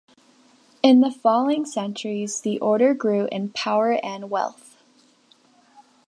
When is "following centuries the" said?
1.11-2.57